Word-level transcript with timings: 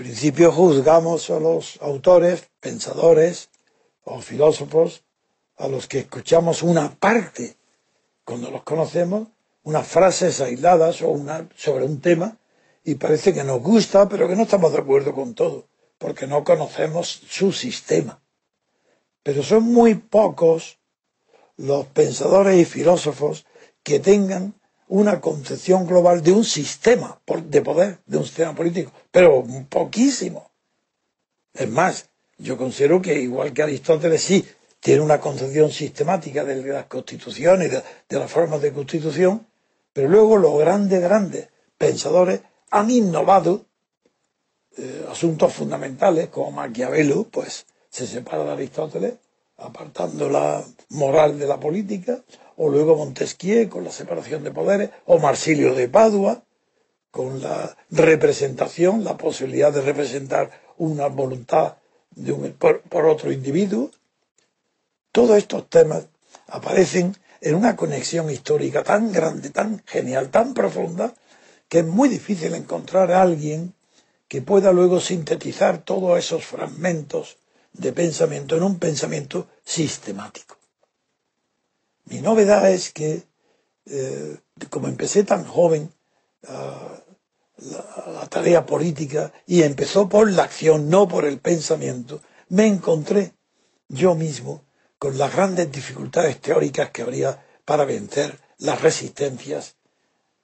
Principio 0.00 0.50
juzgamos 0.50 1.28
a 1.28 1.38
los 1.38 1.76
autores, 1.82 2.48
pensadores 2.58 3.50
o 4.04 4.22
filósofos 4.22 5.04
a 5.58 5.68
los 5.68 5.88
que 5.88 5.98
escuchamos 5.98 6.62
una 6.62 6.88
parte, 6.94 7.56
cuando 8.24 8.50
los 8.50 8.62
conocemos, 8.62 9.28
unas 9.62 9.86
frases 9.86 10.40
aisladas 10.40 11.02
o 11.02 11.10
una, 11.10 11.46
sobre 11.54 11.84
un 11.84 12.00
tema 12.00 12.38
y 12.82 12.94
parece 12.94 13.34
que 13.34 13.44
nos 13.44 13.60
gusta, 13.60 14.08
pero 14.08 14.26
que 14.26 14.36
no 14.36 14.44
estamos 14.44 14.72
de 14.72 14.78
acuerdo 14.78 15.14
con 15.14 15.34
todo, 15.34 15.66
porque 15.98 16.26
no 16.26 16.44
conocemos 16.44 17.20
su 17.28 17.52
sistema. 17.52 18.22
Pero 19.22 19.42
son 19.42 19.64
muy 19.64 19.96
pocos 19.96 20.78
los 21.58 21.84
pensadores 21.88 22.58
y 22.58 22.64
filósofos 22.64 23.44
que 23.82 24.00
tengan 24.00 24.54
una 24.90 25.20
concepción 25.20 25.86
global 25.86 26.20
de 26.22 26.32
un 26.32 26.44
sistema 26.44 27.20
de 27.44 27.62
poder, 27.62 27.98
de 28.06 28.18
un 28.18 28.24
sistema 28.24 28.54
político, 28.54 28.92
pero 29.10 29.44
poquísimo. 29.68 30.50
Es 31.54 31.68
más, 31.68 32.08
yo 32.38 32.56
considero 32.56 33.00
que 33.00 33.14
igual 33.20 33.52
que 33.52 33.62
Aristóteles 33.62 34.20
sí 34.22 34.44
tiene 34.80 35.02
una 35.02 35.20
concepción 35.20 35.70
sistemática 35.70 36.44
de 36.44 36.62
las 36.64 36.86
constituciones, 36.86 37.70
de, 37.70 38.18
las 38.18 38.30
formas 38.30 38.62
de 38.62 38.72
constitución, 38.72 39.46
pero 39.92 40.08
luego 40.08 40.36
los 40.36 40.58
grandes, 40.58 41.00
grandes 41.00 41.48
pensadores 41.78 42.40
han 42.70 42.90
innovado 42.90 43.66
eh, 44.76 45.06
asuntos 45.08 45.52
fundamentales, 45.52 46.28
como 46.28 46.50
Maquiavelo, 46.50 47.24
pues 47.30 47.66
se 47.90 48.08
separa 48.08 48.42
de 48.42 48.52
Aristóteles, 48.52 49.14
apartando 49.60 50.28
la 50.28 50.64
moral 50.90 51.38
de 51.38 51.46
la 51.46 51.58
política, 51.60 52.20
o 52.56 52.68
luego 52.68 52.96
Montesquieu 52.96 53.68
con 53.68 53.84
la 53.84 53.92
separación 53.92 54.44
de 54.44 54.50
poderes, 54.50 54.90
o 55.06 55.18
Marsilio 55.18 55.74
de 55.74 55.88
Padua 55.88 56.42
con 57.10 57.42
la 57.42 57.76
representación, 57.90 59.02
la 59.02 59.16
posibilidad 59.16 59.72
de 59.72 59.82
representar 59.82 60.50
una 60.78 61.06
voluntad 61.08 61.74
por 62.88 63.06
otro 63.06 63.32
individuo. 63.32 63.90
Todos 65.12 65.38
estos 65.38 65.68
temas 65.68 66.06
aparecen 66.48 67.16
en 67.40 67.54
una 67.54 67.74
conexión 67.76 68.30
histórica 68.30 68.82
tan 68.84 69.12
grande, 69.12 69.50
tan 69.50 69.82
genial, 69.86 70.30
tan 70.30 70.54
profunda, 70.54 71.14
que 71.68 71.80
es 71.80 71.86
muy 71.86 72.08
difícil 72.08 72.54
encontrar 72.54 73.10
a 73.10 73.22
alguien 73.22 73.74
que 74.28 74.42
pueda 74.42 74.72
luego 74.72 75.00
sintetizar 75.00 75.78
todos 75.78 76.18
esos 76.18 76.44
fragmentos 76.44 77.38
de 77.72 77.92
pensamiento 77.92 78.56
en 78.56 78.62
un 78.62 78.78
pensamiento 78.78 79.48
sistemático. 79.64 80.56
Mi 82.06 82.20
novedad 82.20 82.70
es 82.70 82.92
que, 82.92 83.22
eh, 83.86 84.36
como 84.68 84.88
empecé 84.88 85.24
tan 85.24 85.44
joven 85.44 85.92
uh, 86.42 86.48
la, 86.48 88.12
la, 88.20 88.26
tarea 88.28 88.66
política 88.66 89.32
y 89.46 89.62
empezó 89.62 90.08
por 90.08 90.30
la 90.30 90.44
acción, 90.44 90.88
no 90.88 91.06
por 91.06 91.24
el 91.24 91.38
pensamiento, 91.38 92.20
me 92.48 92.66
encontré 92.66 93.34
yo 93.88 94.14
mismo 94.14 94.64
con 94.98 95.16
las 95.16 95.32
grandes 95.34 95.70
dificultades 95.70 96.40
teóricas 96.40 96.90
que 96.90 97.02
habría 97.02 97.44
para 97.64 97.84
vencer 97.84 98.38
las 98.58 98.80
resistencias 98.80 99.76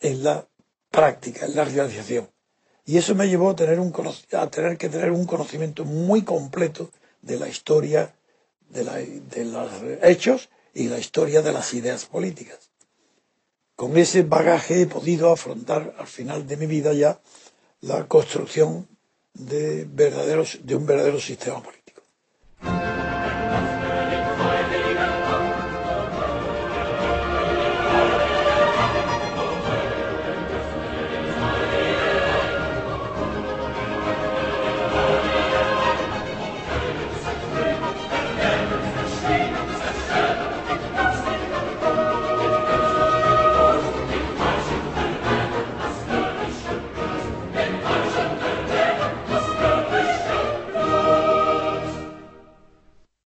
en 0.00 0.22
la 0.22 0.46
práctica, 0.90 1.46
en 1.46 1.56
la 1.56 1.64
realización. 1.64 2.30
Y 2.84 2.96
eso 2.96 3.14
me 3.14 3.28
llevó 3.28 3.50
a 3.50 3.56
tener, 3.56 3.78
un, 3.80 3.92
a 4.32 4.46
tener 4.48 4.78
que 4.78 4.88
tener 4.88 5.10
un 5.10 5.26
conocimiento 5.26 5.84
muy 5.84 6.22
completo 6.22 6.90
de 7.22 7.38
la 7.38 7.48
historia 7.48 8.14
de, 8.70 8.84
la, 8.84 8.94
de 8.96 9.44
los 9.44 9.70
hechos 10.02 10.48
y 10.74 10.88
la 10.88 10.98
historia 10.98 11.42
de 11.42 11.52
las 11.52 11.74
ideas 11.74 12.06
políticas. 12.06 12.70
Con 13.76 13.96
ese 13.96 14.22
bagaje 14.22 14.82
he 14.82 14.86
podido 14.86 15.30
afrontar 15.30 15.94
al 15.98 16.06
final 16.06 16.46
de 16.46 16.56
mi 16.56 16.66
vida 16.66 16.92
ya 16.92 17.20
la 17.80 18.06
construcción 18.08 18.88
de, 19.34 19.86
verdaderos, 19.88 20.58
de 20.62 20.74
un 20.74 20.84
verdadero 20.84 21.20
sistema 21.20 21.62
político. 21.62 21.87